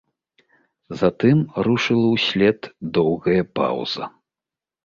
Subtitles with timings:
[1.01, 2.59] Затым рушыла ўслед
[2.99, 4.05] доўгая паўза.